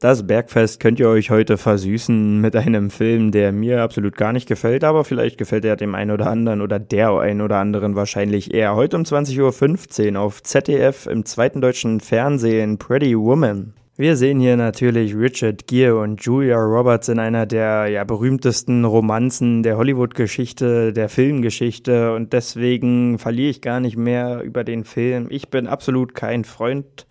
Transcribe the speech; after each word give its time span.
Das 0.00 0.26
Bergfest 0.26 0.80
könnt 0.80 0.98
ihr 0.98 1.10
euch 1.10 1.28
heute 1.28 1.58
versüßen 1.58 2.40
mit 2.40 2.56
einem 2.56 2.88
Film, 2.88 3.32
der 3.32 3.52
mir 3.52 3.82
absolut 3.82 4.16
gar 4.16 4.32
nicht 4.32 4.48
gefällt, 4.48 4.82
aber 4.82 5.04
vielleicht 5.04 5.36
gefällt 5.36 5.66
er 5.66 5.76
dem 5.76 5.94
einen 5.94 6.10
oder 6.10 6.26
anderen 6.26 6.62
oder 6.62 6.78
der 6.78 7.10
einen 7.18 7.42
oder 7.42 7.58
anderen 7.58 7.96
wahrscheinlich 7.96 8.54
eher. 8.54 8.74
Heute 8.74 8.96
um 8.96 9.02
20.15 9.02 10.14
Uhr 10.14 10.20
auf 10.20 10.42
ZDF 10.42 11.06
im 11.06 11.26
zweiten 11.26 11.60
deutschen 11.60 12.00
Fernsehen 12.00 12.78
Pretty 12.78 13.14
Woman. 13.14 13.74
Wir 13.94 14.16
sehen 14.16 14.40
hier 14.40 14.56
natürlich 14.56 15.14
Richard 15.14 15.66
Gere 15.66 15.98
und 15.98 16.24
Julia 16.24 16.56
Roberts 16.56 17.10
in 17.10 17.18
einer 17.18 17.44
der 17.44 17.88
ja, 17.88 18.02
berühmtesten 18.04 18.86
Romanzen 18.86 19.62
der 19.62 19.76
Hollywood-Geschichte, 19.76 20.94
der 20.94 21.10
Filmgeschichte 21.10 22.14
und 22.14 22.32
deswegen 22.32 23.18
verliere 23.18 23.50
ich 23.50 23.60
gar 23.60 23.80
nicht 23.80 23.98
mehr 23.98 24.40
über 24.40 24.64
den 24.64 24.84
Film. 24.84 25.26
Ich 25.28 25.50
bin 25.50 25.66
absolut 25.66 26.14
kein 26.14 26.44
Freund 26.44 27.06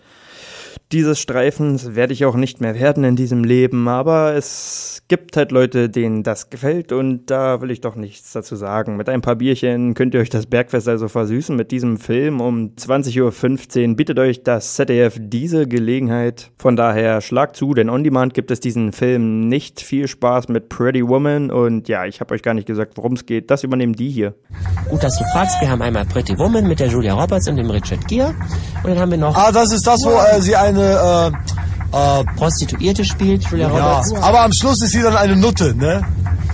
dieses 0.92 1.20
Streifens 1.20 1.94
werde 1.94 2.14
ich 2.14 2.26
auch 2.26 2.36
nicht 2.36 2.62
mehr 2.62 2.74
werden 2.74 3.04
in 3.04 3.16
diesem 3.16 3.44
Leben, 3.44 3.88
aber 3.88 4.34
es 4.34 5.04
gibt 5.08 5.38
halt 5.38 5.52
Leute, 5.52 5.88
denen 5.88 6.24
das 6.24 6.50
gefällt 6.50 6.92
und 6.92 7.28
da 7.28 7.62
will 7.62 7.70
ich 7.70 7.82
doch 7.82 7.96
nichts 7.96 8.32
dazu 8.34 8.56
sagen. 8.56 8.98
Mit 8.98 9.08
ein 9.08 9.22
paar 9.22 9.36
Bierchen 9.36 9.94
könnt 9.94 10.16
ihr 10.16 10.20
euch 10.20 10.32
das 10.32 10.48
Bergfest 10.48 10.88
also 10.88 11.08
versüßen 11.08 11.56
mit 11.56 11.70
diesem 11.70 11.98
Film 11.98 12.42
um 12.42 12.74
20.15 12.76 13.90
Uhr 13.90 13.96
bietet 13.96 14.18
euch 14.18 14.42
das 14.42 14.74
ZDF 14.74 15.18
diese 15.20 15.68
Gelegenheit. 15.68 16.50
Von 16.58 16.76
daher 16.76 17.22
schlagt 17.22 17.56
zu, 17.56 17.76
denn 17.76 17.90
on 17.90 18.04
demand 18.04 18.34
gibt 18.34 18.50
es 18.50 18.60
diesen 18.60 18.92
Film 18.92 19.48
nicht. 19.48 19.82
Viel 19.82 20.08
Spaß 20.08 20.48
mit 20.48 20.70
Pretty 20.70 21.08
Woman 21.08 21.52
und 21.52 21.88
ja, 21.88 22.06
ich 22.06 22.20
habe 22.20 22.34
euch 22.34 22.42
gar 22.42 22.56
nicht 22.56 22.68
gesagt, 22.68 22.98
worum 22.98 23.14
es 23.14 23.28
geht. 23.28 23.52
Das 23.52 23.64
übernehmen 23.64 23.94
die 23.94 24.10
hier. 24.10 24.34
Gut, 24.90 25.04
dass 25.04 25.20
du 25.20 25.24
fragst. 25.34 25.62
Wir 25.62 25.70
haben 25.70 25.84
einmal 25.84 26.06
Pretty 26.06 26.36
Woman 26.38 26.68
mit 26.68 26.80
der 26.80 26.88
Julia 26.88 27.14
Roberts 27.14 27.48
und 27.48 27.58
dem 27.58 27.70
Richard 27.70 28.08
Gere 28.08 28.34
und 28.84 28.90
dann 28.90 29.00
haben 29.00 29.12
wir 29.12 29.18
noch... 29.20 29.36
Ah, 29.36 29.52
das 29.52 29.72
ist 29.72 29.86
das, 29.86 30.00
wo 30.04 30.12
äh, 30.12 30.42
sie 30.42 30.56
eine 30.56 30.79
eine 30.80 31.32
äh, 31.92 32.22
äh, 32.22 32.24
Prostituierte 32.36 33.06
spielt, 33.06 33.44
Julia 33.46 33.68
Roberts. 33.68 34.12
Ja, 34.12 34.22
aber 34.22 34.42
am 34.42 34.52
Schluss 34.54 34.82
ist 34.84 34.92
sie 34.92 35.02
dann 35.02 35.16
eine 35.16 35.36
Nutte, 35.36 35.76
ne? 35.76 36.06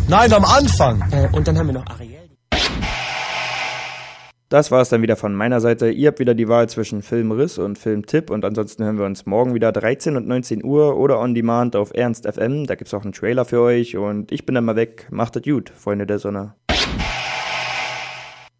Nein, 0.07 0.31
am 0.33 0.45
Anfang. 0.45 1.03
Äh, 1.11 1.27
und 1.35 1.47
dann 1.47 1.57
haben 1.57 1.67
wir 1.67 1.73
noch 1.73 1.85
Ariel. 1.87 2.15
Das 4.49 4.69
war 4.69 4.81
es 4.81 4.89
dann 4.89 5.01
wieder 5.01 5.15
von 5.15 5.33
meiner 5.33 5.59
Seite. 5.59 5.89
Ihr 5.89 6.09
habt 6.09 6.19
wieder 6.19 6.35
die 6.35 6.47
Wahl 6.47 6.69
zwischen 6.69 7.01
Filmriss 7.01 7.57
und 7.57 7.79
Filmtipp 7.79 8.29
und 8.29 8.45
ansonsten 8.45 8.83
hören 8.83 8.99
wir 8.99 9.05
uns 9.05 9.25
morgen 9.25 9.55
wieder 9.55 9.71
13 9.71 10.15
und 10.15 10.27
19 10.27 10.63
Uhr 10.63 10.97
oder 10.97 11.19
on 11.19 11.33
demand 11.33 11.75
auf 11.75 11.91
Ernst 11.93 12.31
FM. 12.31 12.67
Da 12.67 12.75
gibt 12.75 12.87
es 12.87 12.93
auch 12.93 13.03
einen 13.03 13.11
Trailer 13.11 13.45
für 13.45 13.61
euch 13.61 13.97
und 13.97 14.31
ich 14.31 14.45
bin 14.45 14.53
dann 14.55 14.65
mal 14.65 14.75
weg. 14.75 15.07
Macht 15.09 15.35
es 15.35 15.41
gut, 15.41 15.71
Freunde 15.75 16.05
der 16.05 16.19
Sonne. 16.19 16.53